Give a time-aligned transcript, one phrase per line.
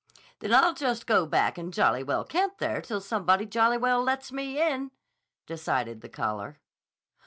[0.39, 4.31] "Then I'll just go back and jolly well camp there till somebody jolly well lets
[4.31, 4.89] me in,"
[5.45, 6.57] decided the caller.